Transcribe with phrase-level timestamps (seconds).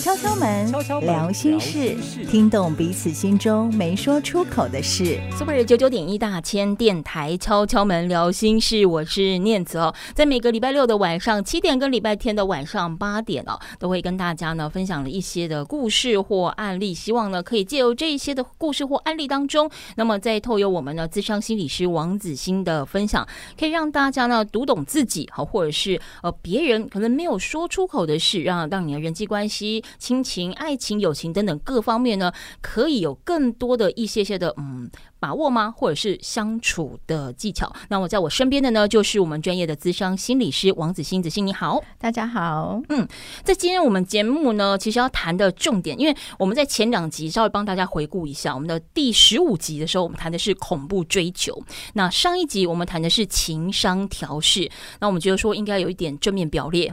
[0.00, 0.70] 敲敲门，
[1.00, 1.96] 聊心事，
[2.30, 5.20] 听懂彼此心中没说出口的事。
[5.38, 9.94] Super 九九点一大千电台敲敲门聊心事，我是念慈哦。
[10.14, 23.26] 在每个礼拜六的晚上七点跟礼拜天的晚上八点哦，都会跟大家呢分享了一些的故事或案例，希望呢可以借由这一些的故事或案例当中，那么再透由我们的智商心理师王子欣的分享，
[23.58, 29.83] 可以让大家呢读懂自己好，或者是呃别人可能没有说出口的事，让让你的人际关系。
[29.98, 34.90] 亲情、爱情、友情等等各方面呢，可以有更多的一些些的嗯。
[35.24, 35.72] 把握吗？
[35.74, 37.72] 或者是相处的技巧？
[37.88, 41.22] 那我在我身边的呢，就是我们专业的资商心理师王子欣。
[41.22, 42.78] 子欣你好，大家好。
[42.90, 43.08] 嗯，
[43.42, 51.58] 在今天我们节目呢，其实要谈的重点，因为我们在前两集稍微帮大家回顾一下，我们的第十五集的时候，我们谈的是恐怖追求。
[51.94, 54.70] 那上一集我们谈的是情商调试。
[55.00, 56.92] 那我们觉得说应该有一点正面表列，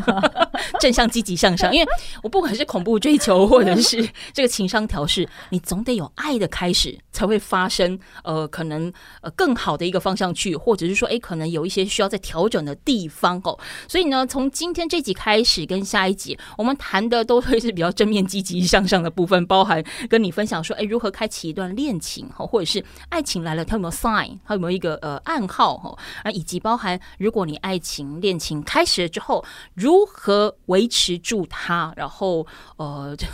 [0.80, 1.74] 正向积极向上。
[1.74, 1.86] 因为
[2.22, 7.38] 我不管是恐怖追求，或者是这个情商调试，你总得有爱的开始才会。
[7.50, 13.58] 发生呃，可能呃更好的一个方向去，或者是说，哎，可能有一些需要再调整的地方哦。
[13.88, 33.26] 所以呢，从今天这集开始跟下一集，我们谈的都会是比较正面、积极向上的部分，包含跟你分享说，哎，如何开启一段恋情哈，或者是爱情来了，它有没有 sign，它有没有一个呃暗号哈啊，以及包含如果你爱情恋情开始了之后，如何维持住它，然后呃这，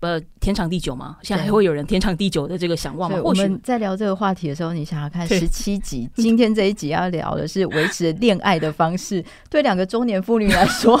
[0.00, 1.18] 呃，天长地久吗？
[1.22, 3.20] 现在还会有人天长地久的这个想望吗？
[3.22, 3.51] 或许。
[3.62, 10.96] 在聊这个话题的时候，你想想看，十七集， 今天这一集要聊的是维持恋爱的方式， 对两个中年妇女来说，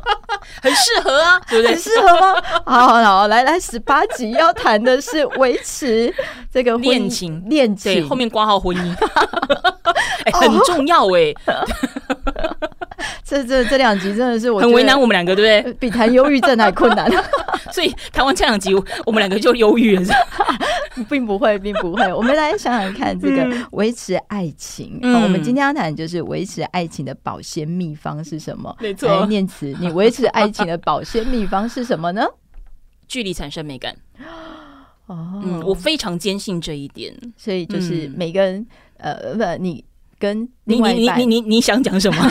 [0.62, 1.74] 很适合啊，对不对？
[1.74, 2.42] 很适合吗？
[2.64, 6.12] 好好好，来来，十八集要谈的是维持
[6.52, 7.94] 这个恋情，恋情。
[7.94, 8.94] 对，后面挂号婚姻，
[10.24, 11.34] 哎，很重要哎。
[13.24, 15.74] 这这这两集真的是我很为难我们两个，对不对？
[15.74, 17.10] 比谈忧郁症还困难，
[17.72, 20.14] 所以谈完这两集，我们两个就忧郁了。
[21.10, 22.10] 并不会，并不会。
[22.14, 24.98] 我们来想想看，这个维持爱情。
[25.02, 28.74] 嗯、我们今天要谈就是维持爱情的保鲜秘方是什么？
[28.80, 32.24] 没错，念慈，你维持爱情的保鲜秘方是什么呢？
[33.06, 33.94] 距离产生美感。
[35.06, 37.14] 哦，嗯，我非常坚信这一点。
[37.36, 38.66] 所以就是每个人，
[38.96, 39.84] 呃，不，你。
[40.18, 42.22] 跟另外一半，你你你你你想讲什么？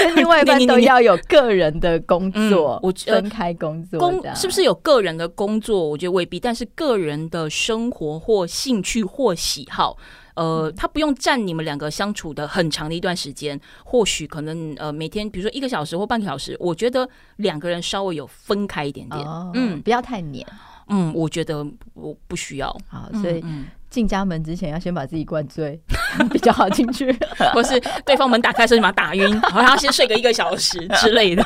[0.00, 5.88] 跟另外一半都要有个人的工作，我分开工作，工是不是有个人的工作？
[5.88, 9.96] 我觉得未必，但是个人的生活或兴趣或喜好，
[10.34, 19.20] 呃，他不用占你们两个相处的很长的一段时间，或许可能呃每天，比如说一个小时或半个小时，我觉得两个人稍微有分开一点点，
[19.54, 20.46] 嗯，不要太黏，
[20.88, 23.44] 嗯，我觉得我不需要，好，所以
[23.90, 25.80] 进家门之前要先把自己灌醉。
[26.32, 27.14] 比较好进去，
[27.52, 31.44] 或是对方门打开的时候你把他打晕，然后他先睡个一个小时之类的。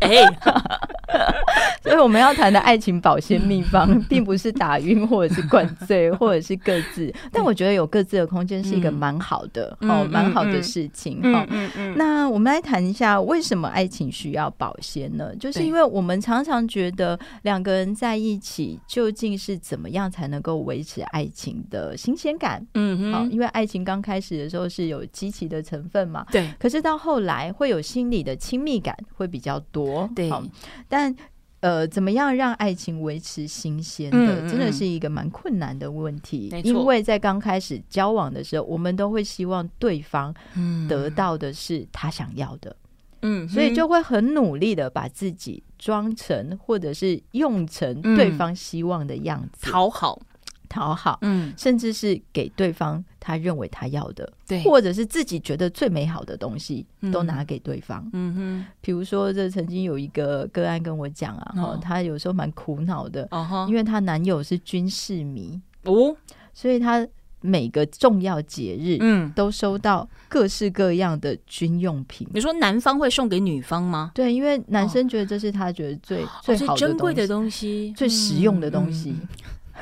[0.00, 0.24] 哎，
[1.82, 7.12] 所以我们要谈的爱情保鲜秘方， 并不是打晕或者是灌醉，或者是各自。
[7.32, 11.46] 但我觉得有各自的空间是一个蛮好的哦，蛮好的事情哈。
[11.96, 15.34] 那我们来谈一下，为什么爱情需要保鲜呢？
[15.36, 22.64] 就是因为我们常常觉得两个人在一起，究竟是怎么样才能够维持爱情的新鲜感？
[22.74, 26.48] 嗯，好，因为爱情刚开始的时候是有激情的成分嘛，对。
[26.58, 29.77] 可是到后来会有心理的亲密感，会比较多。
[29.78, 30.30] 多对，
[30.88, 31.14] 但
[31.60, 36.50] 呃，怎么样让爱情维持新鲜的，真的是一个蛮困难的问题。
[36.62, 40.32] 因为在刚开始交往的时候，我们都会希望对方
[40.88, 42.76] 得到的是他想要的，
[43.22, 50.20] 嗯，所以就会很努力的把自己装成或者是用成对方希望的样子，讨好。
[50.68, 58.08] 讨好，嗯，甚至是给对方他认为他要的，对，或者是自己觉得最美好的东西，都拿给对方。
[58.12, 63.28] 嗯哼，比如说，这曾经有一个个案跟我讲啊，哈，他有时候蛮苦恼的，
[63.68, 66.16] 因为她男友是军事迷哦，
[66.52, 67.06] 所以她
[67.40, 72.26] 每个重要节日，嗯，都收到各式各样的军用品。
[72.34, 74.10] 你说男方会送给女方吗？
[74.12, 79.14] 对，因为男生觉得这是他觉得最最好的、珍贵的东西，最实用的东西。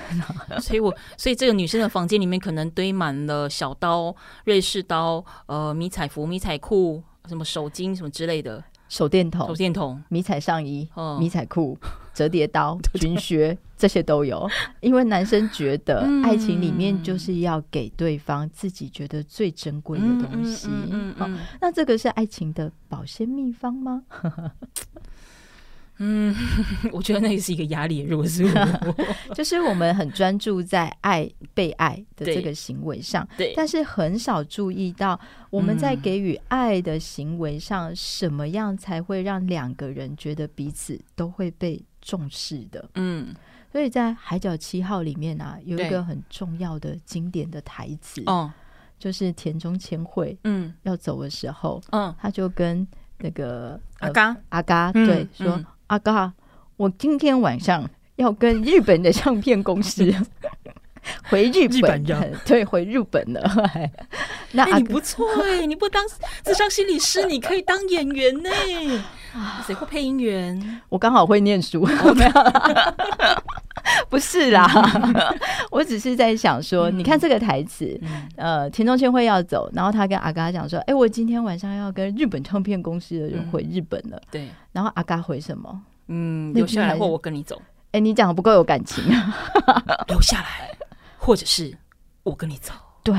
[0.60, 4.14] 所以我，所以这个女生的房间里面可能堆满了小刀、
[4.44, 11.78] 瑞士刀、呃迷彩服、迷彩裤、什么手巾什么之类的，手电筒、手电筒、迷彩上衣、哦、迷彩裤、
[12.14, 14.48] 折叠刀、军靴，这些都有。
[14.80, 20.68] 因为男生觉得爱情里面就是要给对方自己觉得最珍贵的东西。
[20.70, 21.14] 嗯，
[21.60, 24.02] 那这个是爱情的保鲜秘方吗？
[25.98, 26.34] 嗯，
[26.92, 28.94] 我觉得那也是一个压力如果是我。
[29.34, 35.18] 就是我们很专注在爱被爱的这个行为上，对，但是很少注意到
[35.50, 42.88] 我们在给予爱的行为上，什么样才会让两个人觉得彼此都会被重视的。
[42.94, 43.34] 嗯，
[43.72, 48.52] 所以在《海角七号》里面啊，有一个很重要的经典的台词，哦，
[48.98, 52.86] 就是田中千惠，嗯，要走的时候，嗯，他就跟
[53.18, 54.36] 那个阿嘎。
[54.50, 55.58] 阿嘎对说。
[55.88, 56.32] 阿嘎，
[56.76, 60.12] 我今天晚上要跟日本的唱片公司
[61.30, 63.40] 回日本，日本 对，回日本了。
[64.52, 66.04] 那、欸、你不错哎、欸，你不当
[66.44, 69.00] 智商心理师，你可以当演员呢、欸。
[69.66, 70.80] 谁会配音员？
[70.88, 71.92] 我刚好会念书，没
[72.24, 72.32] 有，
[74.10, 74.66] 不是啦。
[75.70, 77.98] 我只是在想说，你看这个台词，
[78.36, 84.48] 呃，田中千惠要走，然后他跟阿嘎讲说：“哎、欸，我今天晚上要跟日本唱片公司的人回日本了。”对。
[84.72, 85.82] 然后阿嘎回什么？
[86.08, 87.60] 嗯，留下来或我跟你走。
[87.86, 89.04] 哎、欸，你讲的不够有感情。
[90.08, 90.70] 留下来，
[91.18, 91.76] 或者是
[92.22, 92.72] 我跟你走。
[93.02, 93.14] 对，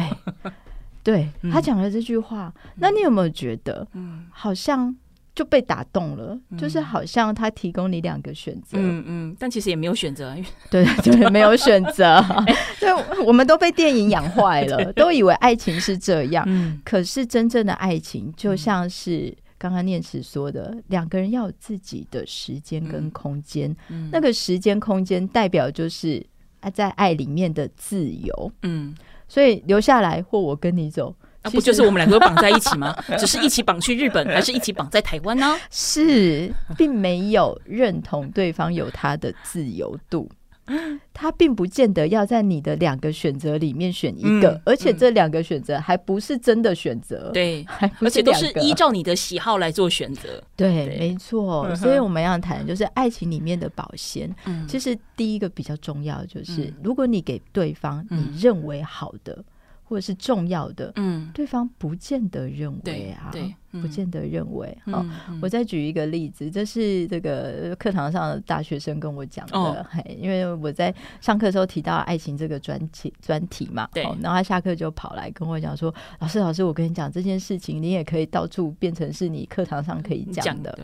[1.04, 4.96] 对他讲了这句话，那你有没有觉得，嗯，好像？
[5.38, 10.36] 就被打动了，嗯、就是好像他提供你两个选择，嗯嗯，但其实也没有选择，
[10.72, 12.26] 对 对，没有选择
[12.82, 12.92] 对
[13.24, 26.26] 我们都被电影养坏了，都以为爱情是这样，嗯、可是真正的爱情就像是刚刚念慈说的，两、嗯、个人要有自己的时间跟空间，嗯、那个时间空间代表就是
[26.74, 28.96] 在爱里面的自由，嗯，
[29.28, 31.16] 所以留下来或我跟你走。
[31.48, 32.94] 那不就是我们两个绑在一起吗？
[33.18, 35.56] 只是一起绑去日本，还是一起绑在台湾呢？
[35.72, 40.30] 是，并没有认同对方有他的自由度，
[41.14, 47.66] 他并不见得要在你的两个选择里面选一个，嗯、而且这两个选择还不是真的选择，对，
[48.02, 51.74] 而且都是依照你的喜好来做选择，对，对没错。
[51.76, 54.30] 所以我们要谈就是爱情里面的保鲜。
[54.46, 59.44] 嗯，其实第一个比较重要的就是，嗯、如果你给对方你认为好的。
[59.88, 64.78] 或者是重要的，嗯，对方不见得认为啊，对，不见得认为。
[64.88, 65.06] 哦，
[65.42, 80.78] 我再举一个例子，这是这个课堂上的大学生跟我讲的，嘿，因为我在上课的时候提到爱情这个专题专题嘛，对，然后他下课就跑来跟我讲说：“老师，老师，我跟你讲这件事情，你也可以到处变成是你课堂上可以讲的。”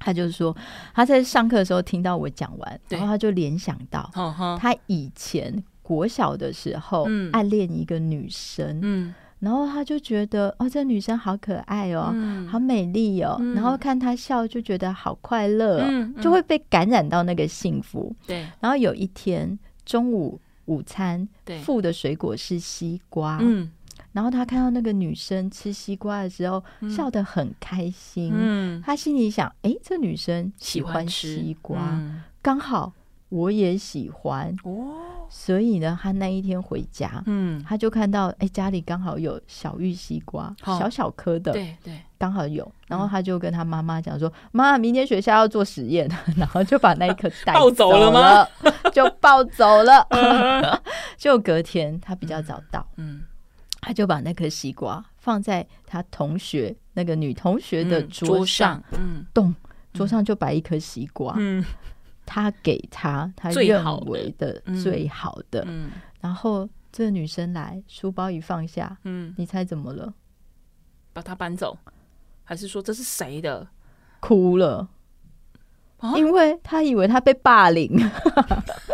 [0.00, 0.56] 他就是说
[0.94, 4.10] 他在上课的时候听到我讲完，然后他就联想到，
[4.58, 5.62] 他以前。
[5.82, 18.14] 国小的时候，暗恋一个女生，嗯、然后他就觉得哦，这女生好可爱哦，嗯、好美丽哦，嗯、然后看她笑就觉得好快乐哦，嗯嗯、就会被感染到那个幸福。
[18.26, 21.28] 对，然后有一天中午午餐
[21.64, 23.68] 附的水果是西瓜，嗯、
[24.12, 32.92] 然后他看到那个女生吃西瓜的时候，嗯、笑得很开心，嗯、他心里想，哎，这女生喜欢西瓜，嗯、刚好。
[33.32, 34.54] 我也喜欢。
[34.62, 46.06] 哦，所以呢，他那一天回家，嗯，他就看到，哎，家里刚好有小玉西瓜，小小颗的，对对，刚好有，然后他就跟他妈妈讲说：“妈，明天学校要做实验。
[46.36, 48.46] ”然后就把那一颗带 抱走了吗？
[48.92, 50.06] 就抱走了。
[51.16, 53.22] 就隔天他比较早到，嗯，
[53.80, 59.52] 他就把那颗西瓜放在他同学那个女同学的桌上，嗯，咚，
[59.94, 61.64] 桌上就摆一颗西瓜，嗯。
[62.24, 65.90] 他给他他认为的最好的，嗯，
[66.20, 70.12] 然后这个女生来，书包一放下，嗯，你猜怎么了？
[71.12, 71.76] 把他搬走，
[72.44, 73.68] 还是说这是谁的？
[74.20, 74.88] 哭了，
[76.16, 77.90] 因为他以为他被霸凌。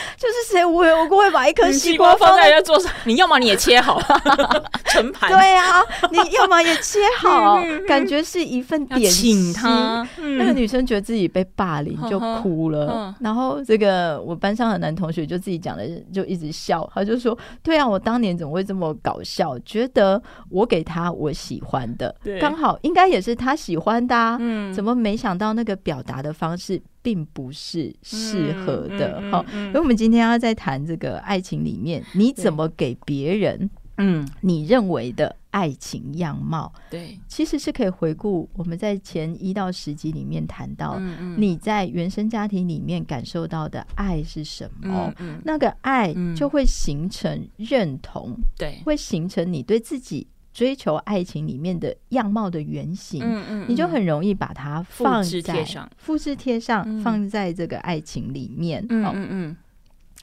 [0.16, 2.92] 就是谁无缘无故会把一颗西瓜放在桌上？
[3.04, 4.00] 你要么你也切好
[4.86, 9.52] 盛盘，对啊，你要么也切好，感觉是一份点心。
[9.52, 10.06] 他。
[10.38, 19.58] 那个女生觉得自己被霸凌就哭了，然后这个我班上的男同学就自己讲的就一直笑，他就说：“对啊，我当年怎么会这么搞笑？
[19.60, 20.20] 觉得
[20.50, 24.38] 我给他我喜欢的，刚好应该也是他喜欢的啊，
[24.74, 33.68] 怎么没想到那个表达的方式？”并不是适合的，好，所以我们今天要在谈这个爱情里面，你怎么给别人，
[33.98, 40.98] 嗯，你认为的爱情样貌，对，其实是可以回顾我们在前一到十集里面谈到，
[41.36, 45.12] 你在原生家庭里面感受到的爱是什么，
[45.44, 50.26] 那个爱就会形成认同，对，会形成你对自己。
[50.52, 58.84] 追求爱情里面的样貌的原型，嗯嗯，你就很容易把它放在复制贴上，复制贴上，放在这个爱情里面。
[58.88, 59.56] 嗯嗯嗯。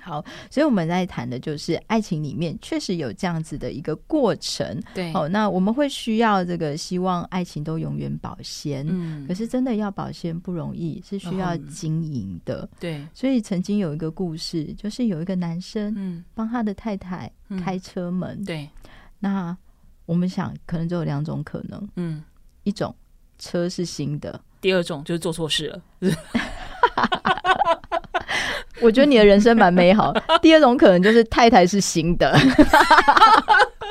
[0.01, 4.81] 好，所以我们在谈的就是爱情里面确实有这样子的一个过程。
[4.93, 8.85] 对，好，那我们会需要这个，希望爱情都永远保鲜。
[8.89, 12.61] 嗯，可是真的要保鲜不容易，是需要经营的。
[12.61, 17.29] 嗯、对，所以曾经有一个故事，就是有一个男生，嗯，帮他的太太
[17.61, 18.37] 开车门。
[18.39, 18.69] 嗯、对，
[19.19, 19.55] 那
[20.09, 21.87] 我们想，可能只有两种可能。
[21.95, 22.23] 嗯，
[22.63, 22.95] 一种
[23.37, 25.79] 车是新的，第二种就是做错事了。
[28.81, 30.11] 我觉得你的人生蛮美好。
[30.41, 32.35] 第二种可能就是太太是新的，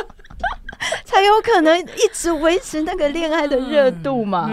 [1.06, 4.50] 才有可能一直维持那个恋爱的热度嘛。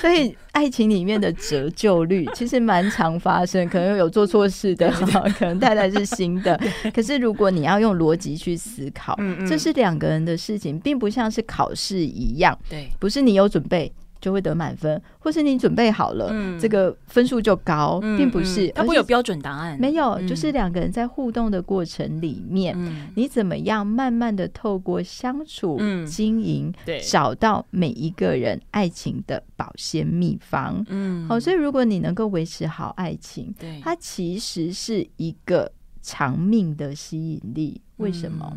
[0.00, 4.90] 所以爱情里面的折旧率 其实蛮常发生，可能有做错事的，
[5.38, 6.58] 可能太太是新的。
[6.94, 13.92] 可是如果你要用逻辑去思考，这是两个人的事情，并不像是考试一样，对，不是你有准备。
[14.20, 18.68] 就会得满分，或是你准备好了，嗯、这个分数就高，嗯、并不是。
[18.68, 30.84] 它不有标准答案，没有，嗯、就是两个人在互动的过程里面，嗯、你怎么样慢慢的透过相处、嗯、经营，对，找到每一个人爱情的保鲜秘方。
[30.88, 35.70] 嗯，好，所以如果你能够维持好爱情，对，它其实是一个
[36.02, 37.80] 长命的吸引力。
[37.96, 38.56] 为什么？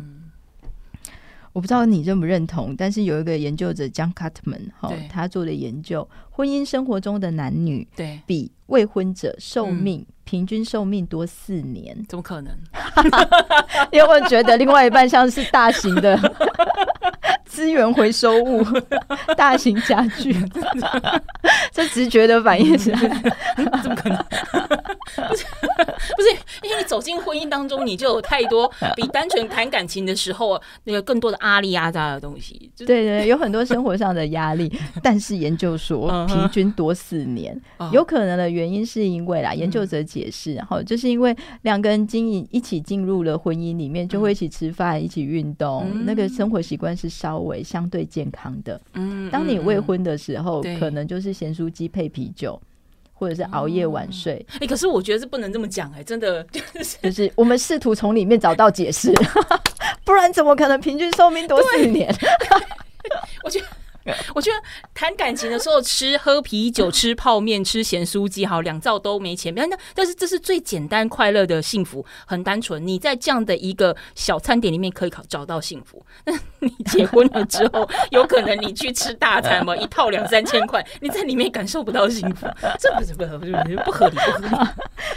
[1.54, 8.20] 嗯我不知道你认不认同，但是有一个研究者 John Gottman 哈，他做的研究，婚姻生活中的男女对。
[8.26, 12.52] 比未婚者寿命、嗯、平均寿命多四年，怎么可能？
[13.92, 16.18] 因为我觉得另外一半像是大型的
[17.54, 18.64] 资源回收物、
[19.36, 20.34] 大型家具，
[21.72, 22.90] 这直觉的反应是，
[23.80, 24.16] 怎么可能？
[25.28, 25.44] 不是，
[26.16, 26.28] 不是，
[26.64, 32.70] 因为你走进婚姻当中，你就有太多比单纯谈感情的时候那个更多的阿力压榨的东西。
[32.76, 34.70] 对，对对，有很多生活上的压力。
[35.02, 37.58] 但是研究说，平均多四年，
[37.92, 48.80] 有可能的原因是因为啦，研究者解释，然后就是因为两个人经营一起进入了婚姻里面，就会一起吃饭、一起运动，那个生活习惯是稍微相对健康的。
[48.94, 52.60] 嗯，当你未婚的时候，可能就是咸酥鸡配啤酒。
[53.16, 59.14] 或者是熬夜晚睡，哎、欸，可是我觉得是不能这么讲，哎，真的就是就是我们试图从里面找到解释，
[60.04, 62.12] 不然怎么可能平均寿命多四年？
[63.44, 63.66] 我觉得。
[64.34, 64.56] 我觉得
[64.92, 69.54] 谈感情的时候，吃喝啤酒、吃泡面、吃咸酥鸡，好两兆都没钱。
[69.54, 72.86] 那但是这是最简单快乐的幸福，很单纯。
[72.86, 76.04] 你在这样的一个小餐点里面可以考找到幸福。
[76.26, 82.46] 那你结婚了之后，有可能你去吃大餐嘛， 一套两三千块，你在里面感受不到幸福，
[82.78, 84.16] 这不是不合不合理不合理。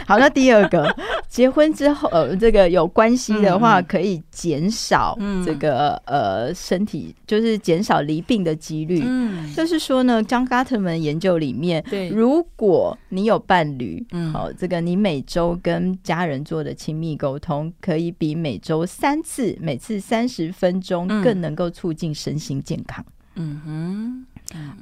[0.06, 0.94] 好，那第二个，
[1.28, 8.77] 结婚之后呃，这个有关系的话，可以减少这个呃身体，就是减少离病的机。
[9.02, 23.04] 嗯，就是说呢，John Gottman 研究里面，对，如果你有伴侣，嗯，好，这个你每周跟家人做的亲密沟通，可以比每周三次，每次三十分钟，更能够促进身心健康。
[23.36, 24.26] 嗯哼。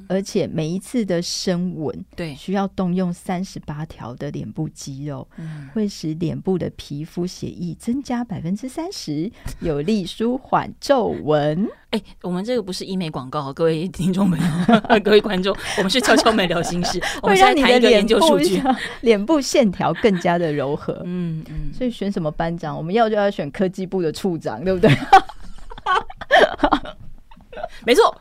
[0.07, 11.67] 而且每一次的深吻，对，需要动用三十八条的脸部肌肉，嗯，会使脸部的皮肤血液增加百分之三十，有利舒缓皱纹。
[11.89, 18.61] 哎，我们这个不是医美广告，各位听众朋友， 各位观众，我们是悄悄美聊心事， 我们现在谈一个研究数据，
[19.01, 21.01] 脸部线条更加的柔和。
[21.05, 24.89] 嗯嗯，所以选什么班长，我们要就要选科技部的处长，对不对？
[27.85, 28.15] 没错，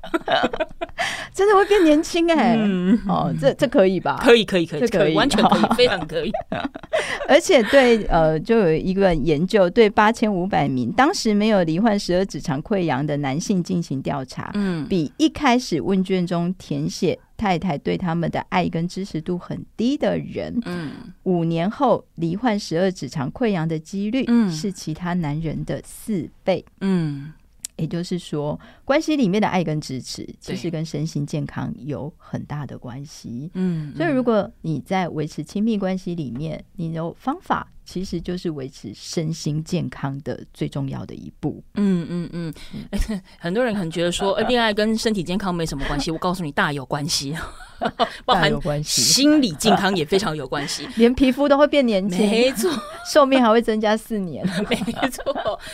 [1.33, 2.57] 真的会变年轻哎、欸！
[2.59, 4.19] 嗯、哦，这这可以吧？
[4.23, 6.33] 可以，可以，可以，这可以，完全可以，非常可以。
[7.29, 20.91] 而且对呃，就有一个研究，对八千五百名当时没有罹患十二指肠溃疡的男性进行调查，嗯，比一开始问卷中填写太太对他们的爱跟支持度很低的人，嗯，
[21.25, 27.33] 五年后罹患十二指肠溃疡的几率，嗯，是其他男人的四倍，嗯。
[27.77, 33.51] 也就是说，关系里面的爱跟支持，其实跟身心健康有很大的关系。
[33.55, 37.71] 嗯，所以如果你在维持亲密关系里面，你有方法。
[37.87, 41.63] 其实就是维持身心健康的最重要的一步。
[41.75, 42.53] 嗯嗯嗯，
[43.39, 46.11] 很多人可能觉得说， 恋爱跟身体健康没什么关系。
[46.11, 47.35] 我告诉你，大有关系，
[48.27, 48.53] 包含
[48.83, 52.71] 心理健康也非常有关系，连皮肤都会变年轻，没错，
[53.11, 55.25] 寿命还会增加四年，没错。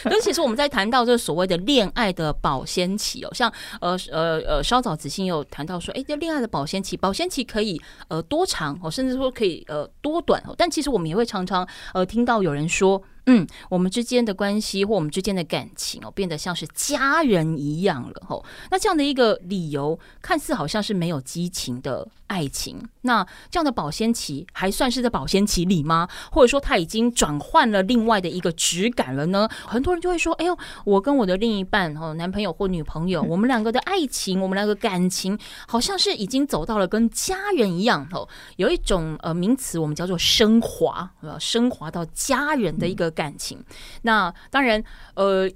[0.04, 3.50] 但其实我们在谈到这个所谓的恋爱的保鲜期哦，像
[3.80, 10.54] 呃呃呃，稍早子欣有谈到说，哎，这恋爱的保鲜期，保鲜期可以呃多长哦，甚至说可以呃多短哦。
[10.58, 12.01] 但其实我们也会常常呃。
[12.02, 18.44] 我听到有人说，嗯，我们之间的关系或我们之间的感情哦，变得像是家人一样了吼。
[18.70, 22.82] 那这样的一个理由，看似好像是没有激情的爱情。
[23.02, 26.08] 那这样的保鲜期还算是在保鲜期里吗？
[26.32, 29.48] 或者说他已经转换了另外的一个质感了呢？
[29.66, 35.38] 很多人就会说：“哎呦，我跟我的另一半哦，男朋友或女朋友，我们两个的爱情，我们两个感情，
[35.68, 38.28] 好像是已经走到了跟家人一样哦。
[38.56, 43.64] 有一种呃名词，我们叫做升华，呃，升华到家人的一个。”感情，
[44.02, 44.82] 那当然，
[45.14, 45.48] 呃，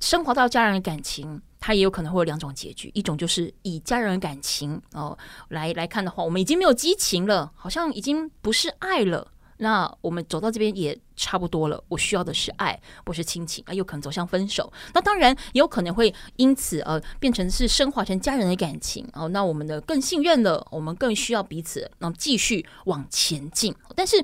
[0.00, 2.90] 升华到家人的感情，它也有可能会有两种结局。
[2.92, 5.16] 一种就是以家人的感情哦、
[5.48, 9.28] 来来看的话，我们已经没有激情了，好像已经不是爱了。
[9.58, 14.70] 那我们走到这边也差不多了，我需要的是爱，不是亲情啊，有可能走向分手。
[14.92, 19.28] 那当然也有可能会因此呃变成是升华成家人的感情哦。
[19.28, 23.74] 那我们的更信任了，我们更需要彼此，那继续往前进。
[23.94, 24.22] 但是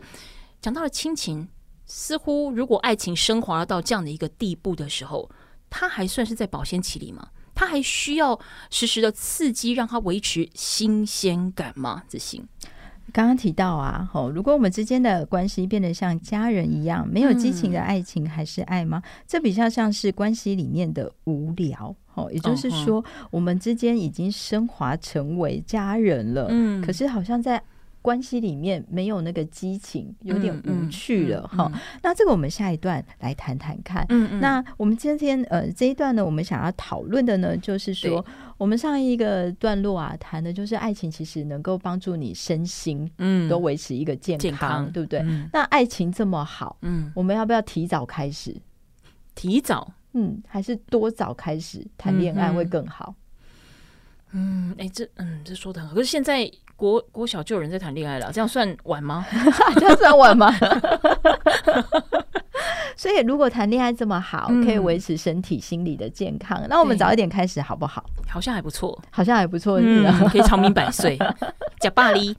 [0.60, 1.48] 讲到了亲情。
[1.92, 5.28] 似乎，如果爱情升华到这样的一个地步的时候，
[5.68, 7.30] 它还算是在保鲜期里吗？
[7.52, 8.38] 它还需要
[8.70, 12.04] 时时的刺激，让它维持新鲜感吗？
[12.06, 12.46] 子欣
[13.12, 19.02] 刚刚提到啊，吼，如果我们之间的关系变得像家人一样，没有激情的爱情还是爱吗？
[19.04, 27.60] 嗯、这比较像是关系里面的无聊，吼，也就是说，我们之间已经升华成为家人了，嗯，可是好像在。
[28.02, 31.70] 关系里面没有那个激情，有点无趣了哈。
[32.02, 34.04] 那这个我们下一段来谈谈看。
[34.08, 34.40] 嗯嗯。
[34.40, 38.24] 那我们今天呃这一段呢，我们想要讨论的呢，就是说
[38.56, 45.48] 我们上一个段落啊，谈的就是爱情其实能够帮助你身心嗯都维持一个健康，对不对、嗯？
[45.52, 48.56] 那爱情这么好，嗯，我们要不要提早开始？
[49.34, 49.92] 提早？
[50.12, 53.14] 嗯，还是多早开始谈恋爱会更好？
[54.32, 56.50] 嗯，哎、欸，这嗯这说的很好，可是现在。
[56.80, 59.26] 国国小就有人在谈恋爱了，这样算晚吗？
[59.78, 60.50] 这样算晚吗？
[63.00, 68.04] 所以，如果谈恋爱这么好，嗯、可以维持身体、心理的健康，那我们早一点开始好不好？
[68.28, 70.04] 好像还不错，好像还不错，嗯？
[70.28, 71.18] 可以长命百岁。
[71.80, 72.36] 假巴黎，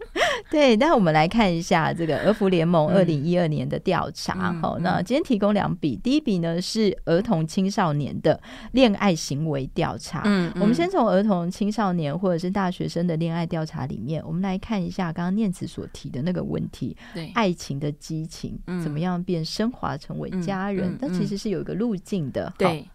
[0.51, 0.75] 对。
[0.75, 4.53] 那我们来看一下这个儿福联盟二零一二年的调查。
[4.61, 8.39] 好、嗯，那今天提供两笔，第一笔呢是儿童青少年的
[8.73, 10.21] 恋爱行为调查。
[10.25, 20.97] 嗯，我们先从儿童青少年或者是大学生的恋爱调查里面，我们来看一下刚刚念慈所提的那个问题：对，爱情的激情怎么样变升华成为家人？
[20.99, 22.51] 但其实是有一个路径的。
[22.57, 22.87] 对。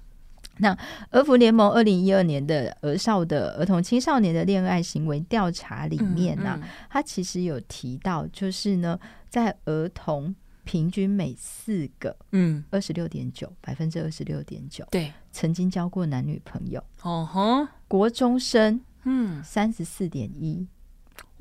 [0.58, 0.74] 那
[1.10, 7.02] 儿福联盟二零一二年的儿少的儿童青少年的恋爱行为调查里面呢、啊，他、嗯。
[7.02, 8.98] 嗯、其实有提到，就是呢，
[9.28, 10.34] 在儿童
[10.64, 20.66] 平均每四个，嗯，二十六点九百分之二十六点九，对，曾经交过男女朋友，哦吼，国中生，嗯，三十四点一，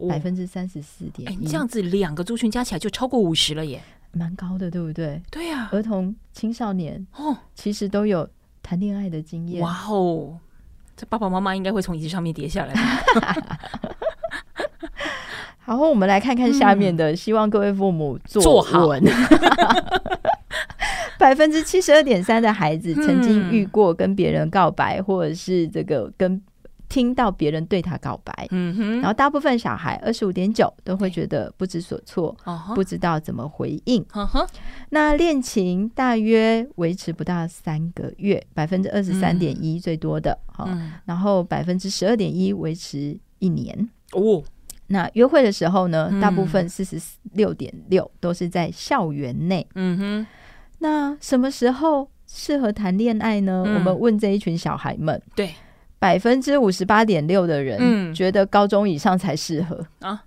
[0.10, 3.82] 百分之三十四点一，这样子两个族群加起来就超过五十了耶，
[4.16, 5.22] 蛮高的，对不对？
[5.30, 8.28] 对呀、啊，儿童青少年哦，其实都有。
[8.68, 10.40] 谈恋爱的经验，哇哦！
[10.98, 12.74] 这爸爸妈妈应该会从椅子上面跌下来。
[15.66, 19.04] 然后，我们来看看下面的，嗯、希望各位父母坐稳。
[21.20, 26.42] 百分之七十二点三的孩子曾经遇过跟别人告白，嗯，或者是这个跟。
[26.96, 32.34] 听到别人对他告白，嗯哼，然后大部分小孩二十五点九都会觉得不知所措，
[32.74, 34.02] 不知道怎么回应。
[34.14, 34.48] Uh -huh.
[34.92, 43.90] 那恋情大约维持不到三个月，百分之二十三点一最多的，嗯，然后百分之十二点一维持一年。
[44.14, 44.42] 哦，
[44.88, 46.98] 那约会的时候呢，大部分四十
[47.34, 49.68] 六点六都是在校园内。
[49.76, 50.28] 嗯哼，
[50.80, 53.66] 那什么时候适合谈恋爱呢？
[53.68, 55.22] 嗯，我们问这一群小孩们。
[55.36, 55.54] 对。
[56.00, 60.24] 百分之五十八点六的人觉得高中以上才适合、嗯、啊，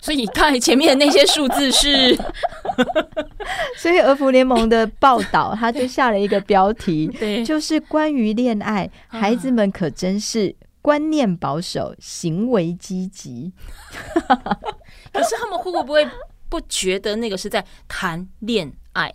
[0.00, 2.16] 所以刚才前面的那些数字是，
[3.78, 13.52] 所以俄服联盟的报道他就下了一个标题， 对，就是关于恋爱，孩子们可真是观念保守，行为积极。
[15.12, 16.06] 可是他们会不会
[16.48, 19.12] 不觉得那个是在谈恋爱？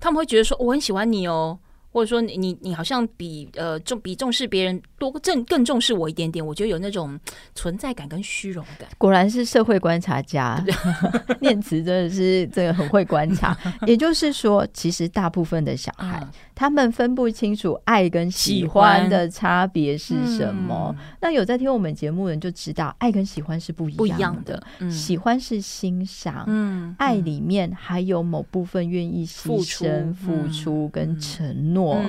[0.00, 1.58] 他们会觉得说我很喜欢你哦。
[1.94, 7.16] 或者说你你你好像比呃重比重视别人多正更重视我一点点，我觉得有那种
[7.54, 8.88] 存在感跟虚荣感。
[8.98, 10.60] 果然是社会观察家，
[11.40, 13.56] 念慈真的是这个很会观察。
[13.86, 16.18] 也就是说，其实大部分的小孩。
[16.20, 20.94] 嗯他们分不清楚爱跟喜欢的差别是什么。
[20.98, 23.98] 嗯、那有在听我们节目的人就知道，爱跟喜欢是不一样的。
[23.98, 32.00] 不一样的嗯、喜欢是欣赏、嗯，爱里面还有某部分愿意牺牲、付出跟承诺。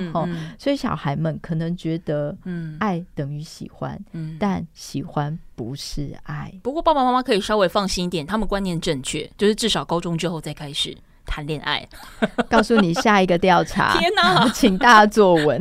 [0.58, 2.36] 所以小孩们可能觉得，
[2.78, 6.52] 爱等于喜欢、嗯，但喜欢不是爱。
[6.62, 10.96] 不过爸爸妈妈可以稍微放心一点，他们观念正确，就是至少高中之后再开始。
[11.26, 11.86] 谈恋爱。
[12.48, 15.60] 告诉你下一个调查， 天哪， 请大家作文。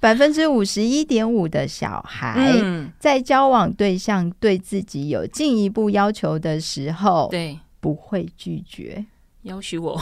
[0.00, 2.52] 百分之五十一点五的小孩
[2.98, 7.58] 在交往对象对自己有进一步要求的时候，对。
[7.80, 9.06] 不会拒绝，
[9.42, 9.96] 要许我。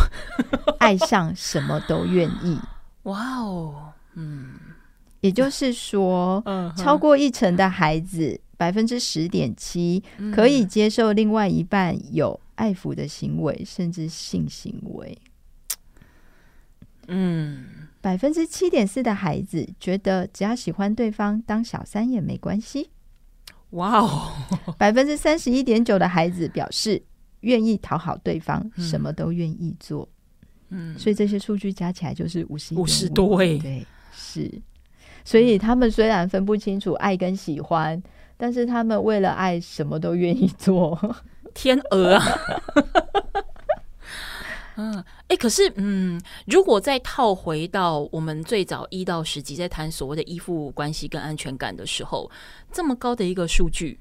[0.78, 2.58] 爱上什么都愿意。
[3.02, 3.74] 哇哦，
[4.14, 4.54] 嗯，
[5.20, 6.42] 也就是说，
[6.74, 10.02] 超过一成的孩子，百分之十点七
[10.34, 15.18] 可以接受另外一半有爱抚的行为，甚至性行为。
[17.08, 17.64] 嗯。
[18.02, 22.90] 百分之七点四的孩子觉得只要喜欢对方当小三也没关系。
[23.70, 24.32] 哇哦！
[24.78, 27.02] 百分之三十一点九的孩子表示
[27.40, 30.08] 愿意讨好对方，什么都愿意做。
[30.68, 33.58] 嗯，所以这些数据加起来就是五十五十多位。
[33.58, 34.48] 对，是。
[35.24, 38.00] 所以他们虽然分不清楚爱跟喜欢，
[38.36, 41.16] 但是他们为了爱什么都愿意做。
[41.54, 42.22] 天鹅啊！
[44.76, 52.30] 嗯， 哎、可是，嗯，如果再套回到我们最早一到十集在谈所谓的依附关系跟安全感的时候，
[52.70, 53.98] 这么高的一个数据，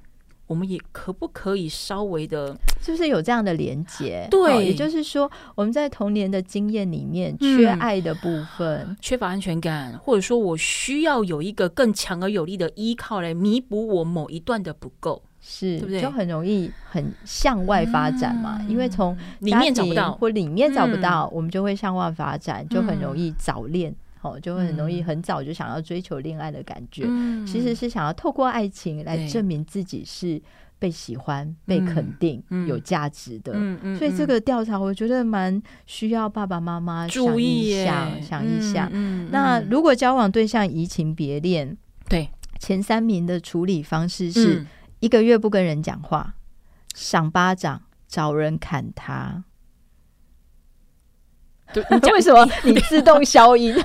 [0.47, 4.27] 我们也可不可以稍微的，就是有这样的连接？
[4.29, 15.23] 对，也就是说，我们在童年的经验里面缺爱的部分，嗯，缺乏安全感，或者说我需要有一个更强而有力的依靠来弥补我某一段的不够。
[15.47, 16.01] 是，对对？
[16.01, 20.13] 就很容易很向外发展嘛，嗯、因为从里面找不到。
[20.13, 30.41] 或里面找不到，嗯、我们就会向外发展，就很容易早恋，哦、嗯，就会很容易很早就想要追求恋爱的感觉，嗯、其实是想要透过爱情来证明自己是
[30.79, 33.53] 被喜欢、嗯、被肯定、嗯、有价值的。
[33.55, 38.91] 嗯嗯、所以这个调查我觉得蛮需要爸爸妈妈注意一下，想一想。
[39.31, 41.77] 那如果交往对象移情别恋，
[42.09, 44.59] 对前三名的处理方式是。
[44.59, 44.67] 嗯
[45.01, 46.35] 一个月不跟人讲话，
[46.95, 49.43] 赏巴掌，找人砍他。
[51.83, 53.75] 对，为什么你自动消音？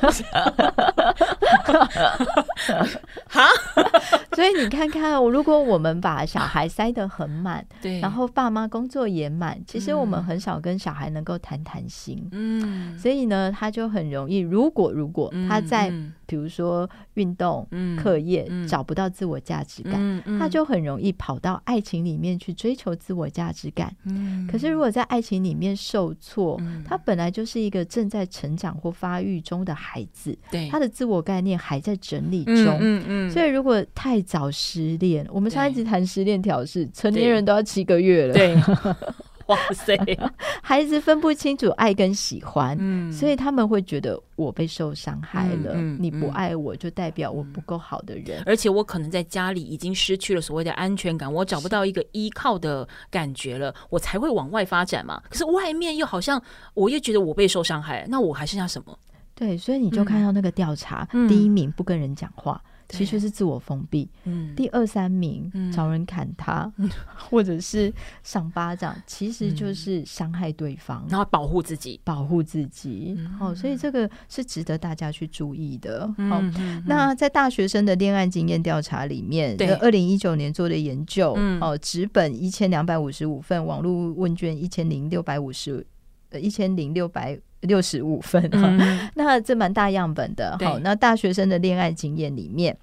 [3.26, 3.48] 哈，
[4.35, 12.29] 所以你看看，如果我们把小孩塞得很满，对，然后爸妈工作也满，其实我们很少跟小孩能够谈谈心。
[12.33, 15.92] 嗯，所以呢，他就很容易，如果如果他在。
[16.31, 17.66] 比如说运动、
[18.01, 23.93] 课业、嗯、找不到自我价值感，他就很容易跑到爱情里面去追求自我价值感。
[24.05, 30.38] 嗯、可是如果在爱情里面受挫，嗯、他本来就是一个正在成长或发育中的孩子，
[30.71, 32.79] 他的自我概念还在整理中。
[32.79, 38.35] 嗯嗯嗯、所以如果太早失恋，我们上一集谈失恋调试，成年人都要七个月了。
[38.35, 38.57] 对。
[39.50, 39.98] 哇塞！
[40.62, 45.72] 孩子分不清楚爱跟喜欢，嗯，所以他们会觉得我被受伤害了。
[45.74, 55.20] 嗯嗯、你不爱我，就代表我不够好的人，而且我可能在家里已经失去了所谓的安全感，我找不到一个依靠的感觉了，我才会往外发展嘛。
[55.28, 56.40] 可是外面又好像
[56.74, 58.96] 我又觉得我被受伤害，那我还剩下什么？
[59.34, 62.62] 对，所以你就看到那个调查，嗯、第一名不跟人讲话。
[62.90, 64.09] 其实是自我封闭。
[64.24, 66.70] 嗯，第二三名找人砍他，
[67.16, 73.16] 或者是赏巴掌，其实就是伤害对方，然后保护自己，保护自己。
[73.38, 76.07] 好，所以这个是值得大家去注意的。
[76.29, 76.42] 好，
[76.87, 85.87] 那在大学生的恋爱经验调查里面，对，二零一九年做的研究，哦，纸本一千两百五十五份，网络问卷一千零六百五十，
[86.31, 87.38] 呃，一千零六百。
[87.62, 90.57] 六十五分哈，嗯、 那这蛮大样本的。
[90.61, 92.77] 好，那大学生的恋爱经验里面，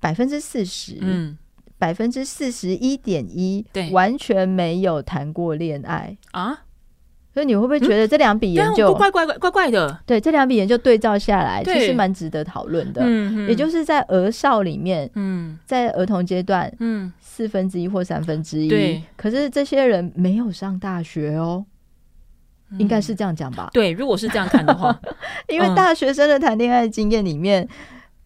[0.00, 1.38] 百分之四十，嗯，
[1.78, 6.60] 百分之四十一点一，对，完全没有谈过恋爱啊。
[7.32, 10.00] 所以你会不会觉得这两笔研究、嗯、怪怪怪怪怪的？
[10.06, 13.02] 对，这两笔研究对照下来，其实蛮值得讨论的。
[13.04, 21.66] 嗯，也就是在儿少里面，嗯，在儿童阶段，嗯，四分之一或三分之一，对，可是这些人没有上大学哦。
[22.78, 23.70] 应该是这样讲吧？
[23.72, 24.98] 对，如果是这样看的话，
[25.48, 27.68] 因为大学生的谈恋爱经验里面，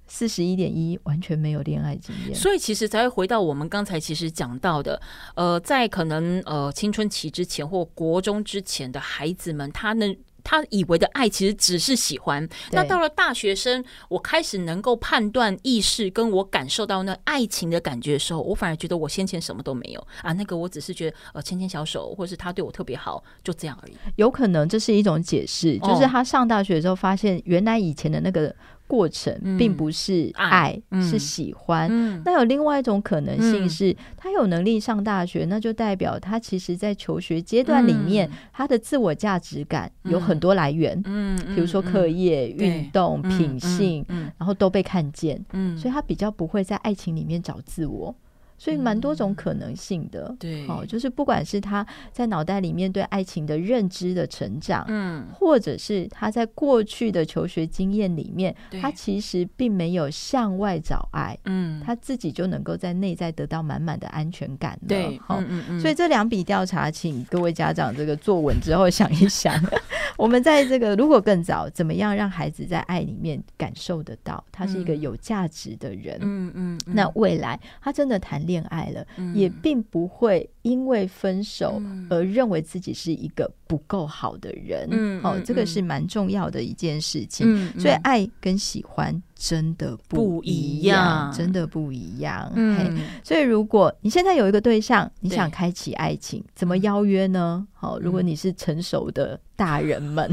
[0.06, 5.00] 四十一点一完全没有恋爱经验，所以其实才会回到我们刚才其实讲到的，
[5.34, 10.16] 呃，在可能呃青春期之前或国中之前的孩子们，他能。
[10.48, 23.92] 他以为的爱其实只是喜欢，那到了大学生，我开始能够判断意识，跟我感受到那爱情的感觉的时候，我反而觉得我先前什么都没有啊，那个我只是觉得呃牵牵小手，或是他对我特别好，就这样而已。
[24.16, 28.56] 有可能这是一种解释，就是他上大学的时候发现，原来以前的那个。
[28.88, 31.88] 过程并不是爱，嗯、是喜欢。
[31.88, 41.00] 嗯、那有另外一种可能性是，嗯、他有能力上大学，那就代表他其实在求学阶段里面，嗯、他的自我价值感有很多来源。
[41.04, 44.04] 嗯，比如说课业、运、嗯、动、品性，
[44.38, 45.38] 然后都被看见。
[45.52, 48.14] 嗯，所以他比较不会在爱情里面找自我。
[48.58, 50.34] 所以蛮多种可能性的。
[50.38, 64.78] 对，哦，就是不管是他在脑袋里面对爱情的认知的成长，嗯，或者是他在过去的求学经验里面，他其实并没有向外找爱，嗯，他自己就能够在内在得到满满的安全感。
[64.86, 69.54] 对，好，嗯嗯，所以这两笔调查，请各位家长这个坐稳之后想一想，
[70.18, 76.18] 我们在这个如果更早，怎么样让孩子在爱里面感受得到他是一个有价值的人？
[76.20, 81.80] 嗯嗯，那未来他真的谈恋爱了，也并不会因为分手
[82.10, 84.88] 而认为自己是一个不够好的人。
[84.90, 87.70] 嗯，哦，这个是蛮重要的一件事情。
[87.78, 92.50] 所以爱跟喜欢真的不一样，真的不一样。
[92.56, 97.64] 嗯，所以如果你现在有一个对象，你想开启爱情，怎么邀约呢？
[97.74, 100.28] 好，如果你是成熟的大人们，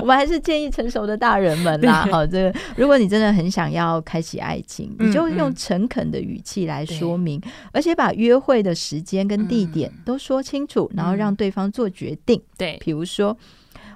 [0.00, 2.08] 我们还是建议成熟的大人们啦。
[2.10, 7.38] 好，这个如果你真的很想要开启爱情，你就用诚恳的语气来说明，
[7.72, 12.40] 而且把约会的时间跟地点都说清楚，然后让对方做决定。
[12.62, 13.36] 对，比如说。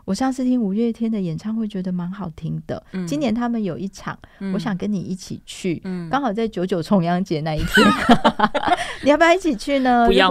[0.06, 2.80] 我上次听五月天的演唱会，觉得蛮好听的。
[2.92, 7.84] 嗯、今年他们有一场，嗯、我想跟你一起去，刚、嗯、好在九九重阳节那一天，
[9.02, 10.06] 你要不要一起去呢？
[10.06, 10.30] 不要。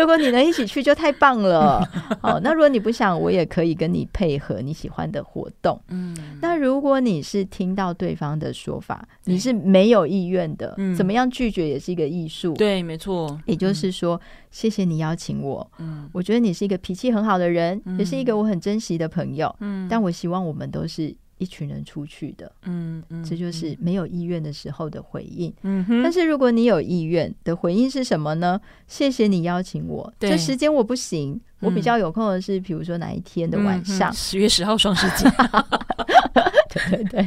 [0.00, 1.80] 如果，你能一起去，就太棒了。
[2.20, 5.80] 好， 那如果你不想，我也可以跟你配合你喜欢的活动。
[5.88, 12.54] 嗯，那如果你是听到对方的说法，你是没有意愿的，嗯、怎么样拒绝也是一个艺术。
[12.54, 13.38] 对，没错。
[13.46, 14.16] 也就是说。
[14.16, 28.60] 嗯谢谢你邀请我，嗯，我觉得你是一个脾气很好的人，嗯、也是一个我很珍惜的朋友，嗯，但我希望我们都是一群人出去的，嗯嗯，这就是没有意愿的时候的回应，嗯哼，但是如果你有意愿的回应是什么呢？
[28.86, 30.30] 谢谢你邀请我，对。
[30.30, 35.28] 这时间我不行，嗯、我比较有空的是，比如说哪一天的晚上，十月十号双十节，
[36.68, 37.26] 对 对对，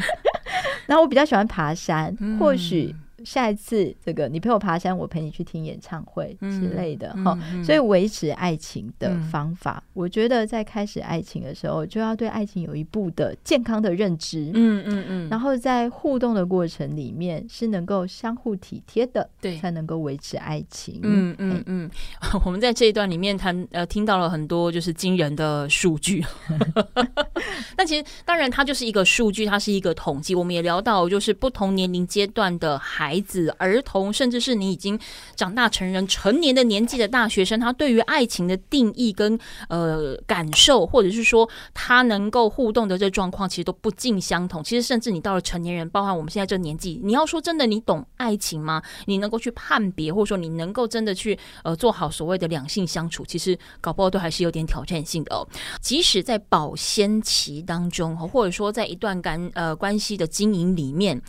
[0.86, 2.96] 然后我比较喜欢爬山，嗯、或许。
[3.26, 7.38] 下一次，这个你陪我爬山，我陪你去听演唱会之类的哈。
[7.42, 14.52] 嗯嗯、所以维持爱情的方法，嗯、我觉得在开始爱情的时候，就要对爱情有一步的健康的认知。
[14.54, 14.84] 嗯。
[14.86, 21.00] 嗯嗯然后在互动的过程里面，是能够相互体贴的，对，才能够维持爱情。
[21.04, 21.90] 嗯嗯嗯。
[22.46, 26.24] 我们在这一段里面谈呃，听到了很多就是惊人的数据。
[27.78, 30.36] 那其实当然，它就是一个数据，它是一个统计。
[30.36, 33.13] 我们也聊到，就是不同年龄阶段的孩。
[33.14, 35.00] 孩子、儿童，甚至是你已经
[35.36, 39.38] 长大成人、成年的年纪的大学生，他对于爱情的定义跟
[39.70, 44.64] 呃感受，或者是说他能够互动的这状况，其实都不尽相同。
[44.64, 48.82] 其实，甚至你到了成年人，包含我们现在这年纪，你要说真的，你懂爱情吗？
[49.06, 55.48] 你能够去判别，或者说你能够真的去呃做好所谓的两性相处，其实搞不好都还是有点挑战性的哦。
[55.80, 61.22] 即使在保鲜期当中，或者说在一段感呃关系的经营里面。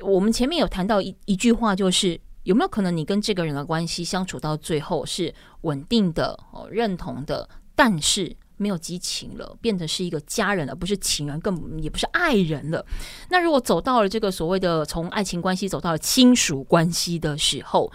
[0.00, 12.84] 我们前面有谈到一一句话，就是有没有可能你跟这个人的关系相处到最后是稳定的、哦认同的，但是没有激情了，变成是一个家人了，不是情人，更也不是爱人了。
[13.30, 17.92] 那如果走到了这个所谓的从爱情关系走到了亲属关系的时候，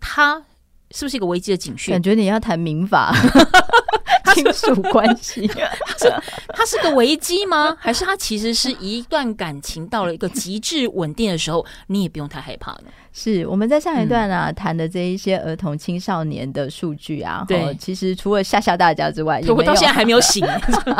[0.00, 0.42] 他
[0.90, 1.92] 是不是一个危机的警讯？
[1.92, 3.14] 感觉你要谈民法。
[4.34, 5.46] 亲属关系，
[5.96, 6.10] 这
[6.48, 7.74] 它是个危机吗？
[7.80, 12.90] 还是它其实是一段感情到了一个极致稳定的时候，你也不用太害怕呢？
[13.14, 20.44] 是我们在上一段啊谈的这一些儿童青少年的数据啊，对，其实除了吓吓大家之外，我到现在还没有醒。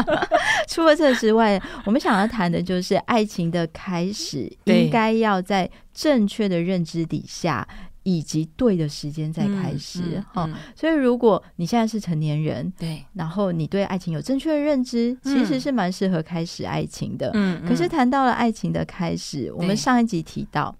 [0.67, 7.69] 除了这之外，我们想要谈的就是爱情的开始，应该要在正确的认知底下。
[8.09, 17.33] 以及对的时间再开始哈，所以如果你现在是成年人，对，然后你对爱情有正确的认知，其实是蛮适合开始爱情的。
[17.35, 20.73] 嗯，可是谈到了爱情的开始，嗯、我们上一集提到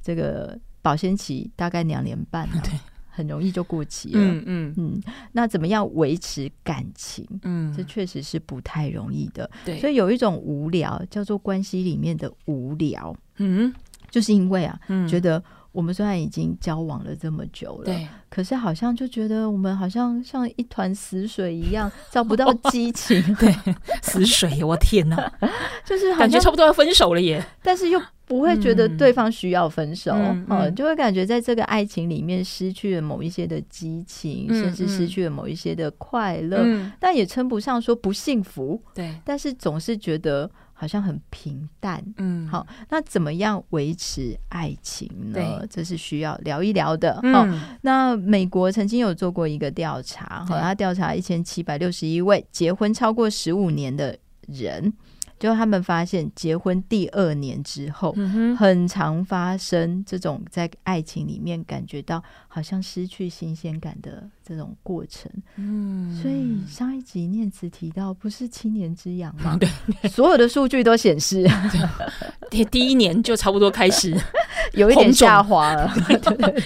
[0.00, 2.70] 这个保鲜期大概两年半，啊， 对，
[3.08, 4.20] 很容易就过期了。
[4.20, 7.26] 嗯嗯嗯，那怎么样维持感情？
[7.42, 9.50] 嗯，这确实是不太容易的。
[9.64, 13.12] 对，所以有一种无聊叫做关系里面的无聊。
[13.38, 13.74] 嗯，
[14.12, 15.42] 就是因为啊，嗯、觉得。
[15.78, 23.22] 我们虽然已经交往了这么久了，对，可是好像就觉得我们好像像一团死水一样，找不到激情。
[23.38, 23.54] 对，
[24.02, 25.32] 死水，我天哪，
[25.86, 38.82] 就是感觉差不多要分手了耶，但是又不会觉得对方需要分手，嗯，嗯嗯就会感觉在这个爱情里面失去了某一些的激情，嗯、甚至失去了某一些的快乐，嗯、但也称不上说不幸福。
[38.92, 40.50] 对，但是总是觉得。
[40.80, 45.66] 好像很平淡，嗯，好，那怎么样维持爱情呢？
[45.68, 47.16] 这是需要聊一聊的。
[47.16, 54.92] 好、嗯，那美国曾经有做过一个调查，哈、哦，他调查一千七百六十一位结婚超过十五年的人，
[55.38, 58.14] 就他们发现结婚第二年之后，
[58.56, 65.30] 很常发生这种在爱情里面感觉到好像失去新鲜感的这种过程。
[65.56, 69.56] 嗯，所以上一集念慈提到，不是七年之痒吗？
[69.60, 71.46] 对，所有的数据都显示，
[72.50, 74.16] 第第一年就差不多开始
[74.74, 75.92] 有一点下滑了，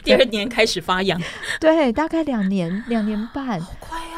[0.02, 1.20] 第二年开始发痒，
[1.60, 4.11] 对，大概两年两年半，好快哦，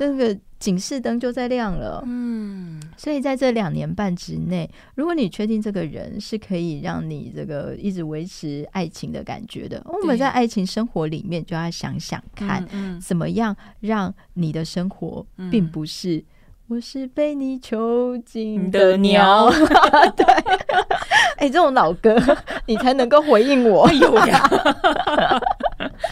[0.00, 2.02] 这个警示灯就在亮了。
[2.06, 12.66] 嗯，所以在这两年半之内，如果你确定这个人是可以让你这个一直维持爱情的感觉的，我们在爱情生活里面就要想想看，
[12.98, 16.24] 怎么样让你的生活并不是。
[16.68, 19.50] 我是被你囚禁的鸟，
[20.16, 20.24] 对，
[21.36, 22.16] 哎、欸，这种老歌
[22.64, 23.82] 你才能够回应我。
[23.90, 24.48] 哎呦呀，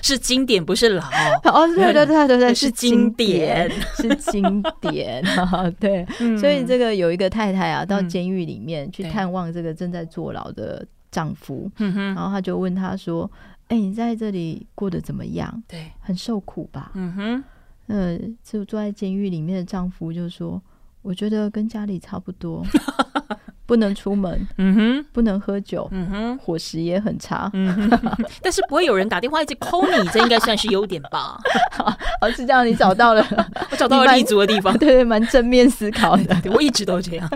[0.03, 1.05] 是经典，不是老
[1.45, 5.23] 哦，对对对对对，是经典，是经典，
[5.81, 6.07] 对。
[6.39, 13.31] 所以这个有一个太太啊，到监狱里面去探望这个正在坐牢的丈夫，然后他就问他说
[13.69, 15.63] ：“哎，你在这里过得怎么样？
[15.67, 17.45] 对，很受苦吧？”嗯哼。
[17.89, 20.61] 呃，就坐在监狱里面的丈夫就说
[21.01, 22.63] ：“我觉得跟家里差不多，
[23.69, 31.39] 不能出门，嗯哼，不能喝酒，嗯哼，伙食也很差，嗯哼， 但是不会有人打电话一直 call 你，这应该算是优点吧？
[31.77, 33.23] 好，是这样，你找到了，
[33.71, 37.31] 我找到了立足的地方，对对，蛮正面思考的，我一直都这样。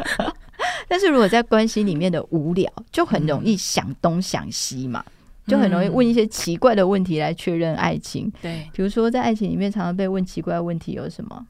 [0.88, 5.04] 但是如果在关系里面的无聊，就很容易想东想西嘛。”
[5.44, 8.32] 就很容易问一些奇怪的问题来确认爱情。
[8.40, 11.46] 对，比如说在爱情里面常常被问奇怪的问题有什么？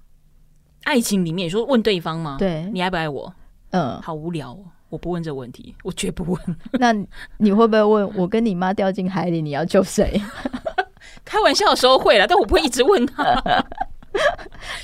[0.84, 2.36] 爱情里面你说问对方吗？
[2.38, 3.32] 对，你爱不爱我？
[3.72, 6.40] 嗯，好无聊，哦我不问这个问题， 我绝不问。
[6.78, 6.92] 那
[7.38, 10.20] 你会不会问我跟你妈掉进海里，你要救谁？
[11.24, 13.24] 开玩笑的时候会了，但我不会一直问他，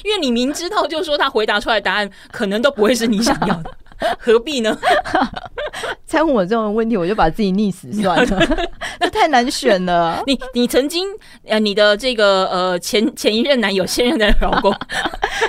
[0.05, 3.77] 因为你明知道，就是说他回答出来的答案可能都不会是你想要的。
[4.19, 4.77] 何必呢？
[6.05, 8.67] 再问我这种问题，我就把自己溺死算了。
[8.99, 10.23] 那太难选了。
[10.27, 11.07] 你你曾经
[11.47, 14.75] 呃，你的这个呃前前一任男友、现任的老公、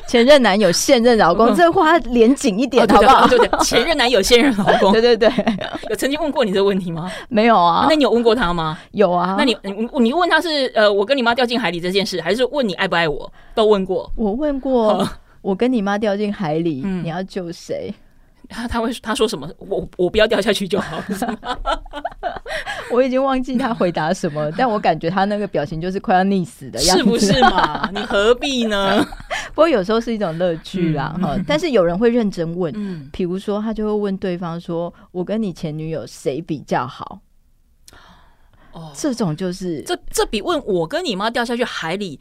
[0.08, 3.28] 前任男友、现任老公，这话连紧一点好不好？
[3.28, 5.30] 对对对，前任男友、现任老公，对对对。
[5.90, 7.10] 有曾经问过你这个问题吗？
[7.30, 7.88] 没有啊。
[7.90, 8.78] 那你有问过他吗？
[8.92, 9.36] 有啊。
[9.38, 13.32] 那你你你问他是呃，我跟你妈掉进海里这件事，还是问你爱不爱我？
[13.56, 14.12] 都问过。
[14.16, 15.08] 我问过，
[15.42, 17.94] 我跟你妈掉进海里，你要救谁？
[18.50, 19.50] 他他会他说什么？
[19.60, 21.02] 我我不要掉下去就好。
[22.92, 27.88] 我已经忘记他回答什么， 但我感觉他那个表情就是快要溺死的样子，是不是嘛？
[27.94, 29.06] 你何必呢？
[29.50, 31.46] 不过有时候是一种乐趣啦，哈、嗯。
[31.48, 37.20] 但是有人会认真问，嗯，比如说他就会问对方说：“我跟你前女友谁比较好？”
[38.74, 42.20] 哦，这种就是这这比问我跟你妈掉下去海里。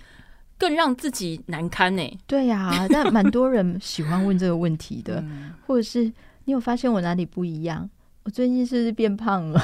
[0.59, 2.19] 更让自己难堪呢、欸？
[2.27, 6.05] 对呀、啊， 但蛮多人喜欢问这个问题的，嗯、或者是
[6.45, 7.89] 你有发现我哪里不一样？
[8.25, 9.63] 我最近是不是变胖了？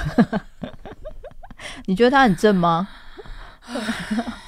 [1.87, 2.89] 你觉得他很正吗？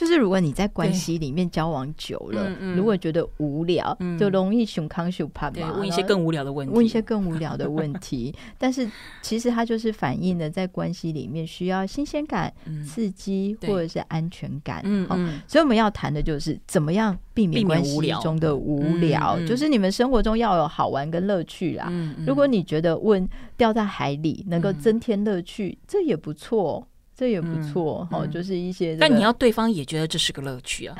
[0.00, 8.34] 就是如果你在关系里面交往久了，如果觉得无聊，嗯、就容易熊康熊怕嘛，问一些更无聊的问题，问一些更无聊的问题。
[8.56, 14.80] 但是其实它就是反映了在关系里面需要新鲜感、嗯、刺激或者是安全感。
[14.84, 21.88] 嗯，嗯，所以我们要谈的就是怎么样避免关系中的无聊，就是你们生活中要有好玩跟乐趣啦。
[21.90, 26.86] 嗯嗯、如果你觉得问掉在海里能够增添乐趣，嗯、这也不错。
[27.20, 28.96] 这也不错，哈，就是一些。
[28.96, 30.96] 但你要对方也觉得这是个乐趣啊，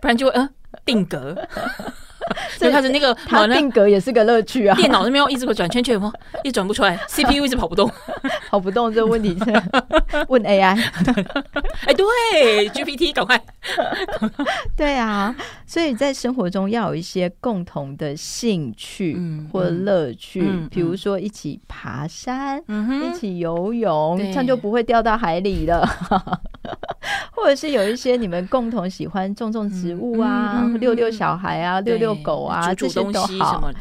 [0.00, 0.48] 不然就会嗯
[0.84, 1.36] 定格。
[2.58, 4.76] 所以他的那个它定格也是个乐趣啊。
[4.76, 6.00] 电脑那边要一直转圈圈，
[6.44, 7.90] 一转不出来，CPU 一直跑不动，
[8.50, 9.62] 跑不动这个问题是
[10.28, 10.78] 问 AI。
[11.86, 13.40] 哎，对，GPT 赶快。
[14.76, 15.34] 对啊，
[15.66, 19.18] 所以在生活中要有一些共同的兴趣
[19.52, 22.62] 或乐趣，比如说一起爬山，
[23.04, 25.86] 一起游泳，这样就不会掉到海里了。
[27.32, 33.72] 或者是有一些你们共同喜欢种种植物啊，遛遛小孩啊，遛遛狗啊，这些都好。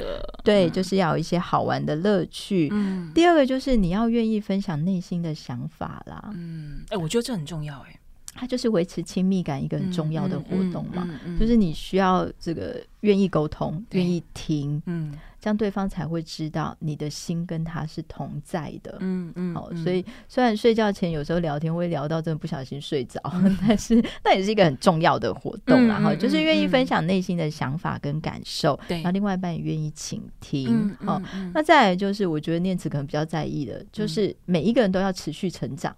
[0.43, 2.71] 对，就是要有一些好玩的乐趣。
[3.13, 6.31] 第二个就是你要愿意分享内心的想法啦。
[6.33, 7.77] 嗯，哎，我觉得这很重要。
[7.79, 7.99] 哎，
[8.33, 11.05] 它就是维持亲密感一个很重要的活动嘛。
[11.37, 14.81] 就是你需要这个愿意沟通，愿意听。
[14.85, 15.13] 嗯。
[15.47, 23.17] 这样对方才会知道你的心跟他是同在的，嗯嗯，好，所以虽然睡觉前有时候聊天会聊到真的不小心睡着，
[23.65, 31.21] 但是 那也是一个很重要的活动然后，就是愿意分享内心的想法跟感受，对，然后另外一半也愿意倾听，哦，
[31.53, 35.95] 那再来就是我觉得念慈可能比较在意的，就是每一个人都要持续成长，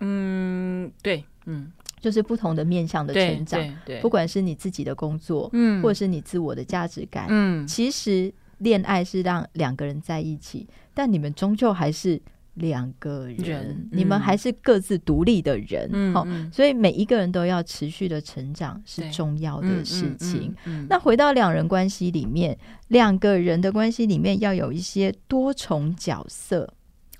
[0.00, 1.72] 嗯，对，嗯。
[2.04, 12.20] 就是不同的面向的成长，不管是你自己的工作，嗯，或者是你自我的价值感，嗯，其实恋爱是让两个人在一起，但你们终究还是。
[12.58, 20.54] 两个人，你们还是各自独立的人，好、嗯，所以每一个人都要持续的成长是重要的事情。
[20.88, 26.72] 那回到两人关系里面，两个人的关系里面要有一些多重角色。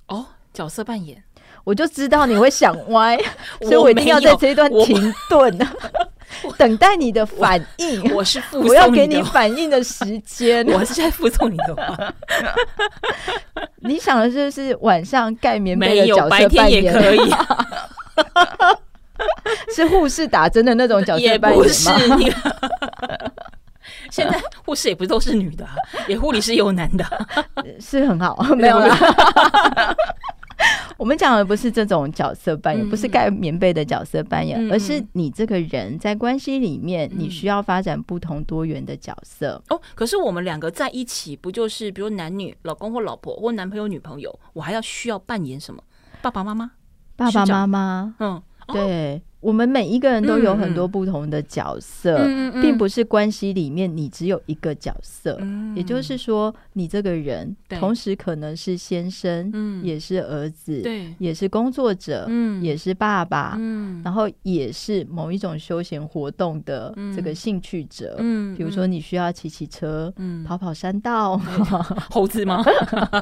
[0.07, 1.21] 哦，角色扮演，
[1.65, 3.19] 我就知道你会想 歪，
[3.63, 5.69] 所以我一定要在这一段停顿。
[6.59, 12.13] 等待你的反应，我是附我要给你反应的时间，我是在附送你的话。
[13.77, 17.35] 你想的就是晚上盖棉被的角色扮演，白天也可以，
[19.73, 21.71] 是护士打针的那种角色扮演吗？
[24.11, 25.65] 现在护士也不都是女的，
[26.09, 27.05] 也护理师有男的，
[27.81, 29.97] 是很好，没有啦。
[30.97, 39.63] 我们讲的不是这种角色扮演，嗯、不是盖棉被的角色扮演，嗯、而是你这个人在关系里面，你需要发展不同多元的角色。
[39.69, 45.83] 哦，可是我们两个在一起，不就是比如男女、老公或老婆或男朋友、女朋友，我还要需要扮演什么？
[46.23, 46.71] 爸爸妈妈、
[47.17, 49.23] 爸爸妈妈，嗯，对。
[49.45, 55.37] 哦我们每一个人都有很多不同的角色，嗯嗯、并不是关系里面你只有一个角色。
[55.41, 61.15] 嗯、也就是说，你这个人同时可能是先生，对也是儿子，对。
[61.19, 68.17] 也是工作者，嗯、也是爸爸，嗯、然后也是某一种休闲活动的这个兴趣者。
[68.19, 71.37] 嗯、比如说，你需要骑骑车，嗯、跑跑山道，
[72.11, 72.65] 猴子吗？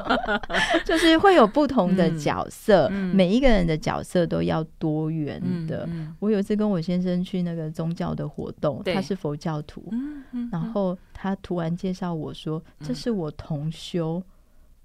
[0.85, 5.87] 就是会有不同的角色，嗯、每一个人的角色都要多元的。
[6.13, 14.21] 嗯我有一次跟我先生去那个宗教的活动，他是佛教徒，嗯嗯、然后他突然介绍我说：“嗯、这是我同修。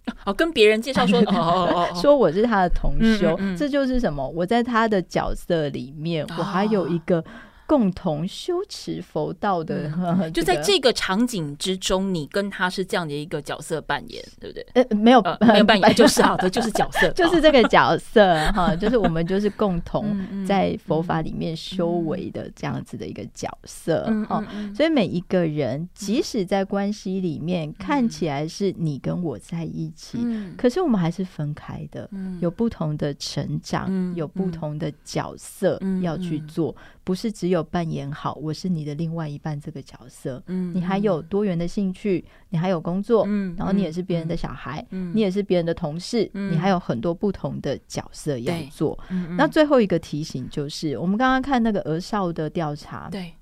[0.06, 1.22] 哦 ”哦，跟别人介绍说：
[2.00, 3.34] “说我是他的同修。
[3.38, 4.26] 嗯”嗯嗯、这就是什么？
[4.28, 7.24] 我在他的角色里面，哦、我还有一个。
[7.68, 9.92] 共同修持佛道的，
[10.32, 14.66] 就在这个场景之中，你跟他是这样的一个角色扮演，对不对？
[14.72, 20.16] 呃，没有，没有扮演， 就是好的，就是角色， 就是这个角色哈，就是我们就是共同
[20.46, 24.42] 在佛法里面修为的这样子的一个角色哈。
[24.74, 30.18] 所以每一个人，即使在关系里面看起来是你跟我在一起，
[30.56, 32.08] 可是我们还是分开的，
[32.40, 36.74] 有不同的成长，有不同的角色要去做。
[37.08, 48.98] 不是只有扮演好我是你的另外一半这个角色，嗯，你还有多元的兴趣，你还有工作，嗯，然后你也是别人的小孩，嗯，你也是别人的同事，嗯，你还有很多不同的角色要做。
[49.08, 53.32] 嗯，那最后一个提醒就是，我们刚刚看那个儿少的调查，对，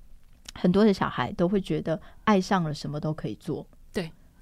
[0.53, 3.67] 很多的小孩都会觉得爱上了什么都可以做。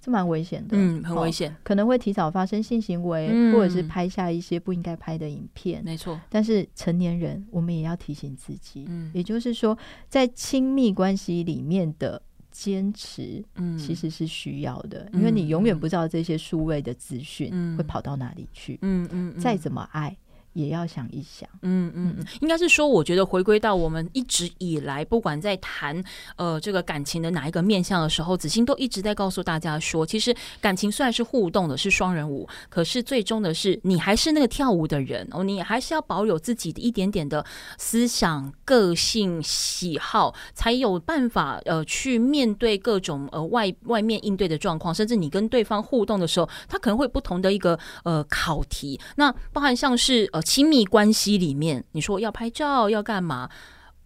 [0.05, 6.19] 是蛮危险的，嗯，很危险，可能会提早发生性行为，嗯、或者是拍下一些不应该拍的影片，没错。
[6.29, 9.77] 但是成年人，我们也要提醒自己，嗯，也就是说，
[10.07, 20.15] 在亲密关系里面的坚持，嗯，其实是需要的，嗯、因为你永远不知道这些数位的资讯会跑到哪里去，嗯嗯，嗯，再怎么爱。
[20.55, 26.01] 也要想一想，嗯嗯嗯，应该是说，我觉得回归到我们一直以来，不管在谈
[26.37, 37.45] 呃这个感情的哪一个面向的时候，子欣都一直在告诉大家说，其实感情虽然是互动的，是双人舞，可是最终的是你还是那个跳舞的人哦，你还是要保有自己的一点点的
[37.77, 50.44] 思想、个性、喜好，才有办法呃去面对各种呃外外面应对的状况，甚至你跟对方互动的时候，他可能会不同的一个呃考题，那包含像是呃。
[50.45, 53.49] 亲密关系里面，你说要拍照要干嘛？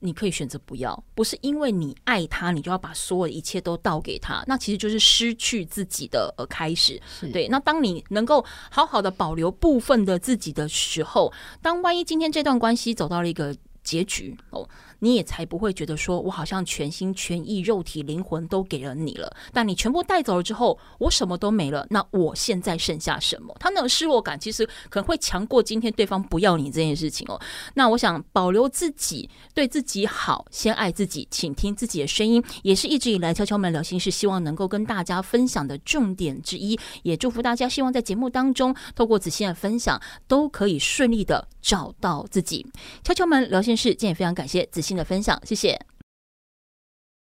[0.01, 6.97] 你可以选择不要，不是因为你爱他，你就要把所有的一切都倒给他，那其实就是失去自己的呃开始。
[7.33, 14.65] 对，那当你能够好好的保留部分的自己的时候，当万一今天这段关系走到了一个结局哦。
[14.99, 21.87] 你也才不会觉得说，我好像全心全意、肉体灵魂都给了你了，但你全部带走了之后，我什么都没了。
[21.89, 23.55] 那我现在剩下什么？
[23.59, 27.39] 他那种失落感其实可能会强过今天对方不要你这件事情哦。
[27.75, 36.77] 那我想保留自己，对自己好，先爱自己，倾听自己的声音，也是一直以来敲敲门聊心事希望能够跟大家分享的重点之一。
[37.03, 42.65] 也祝福大家，希望在节目当中透过子欣的分享，都可以顺利的找到自己。
[43.03, 44.88] 敲敲门聊心事，今天也非常感谢子欣。
[44.89, 45.79] 新的分享，谢谢。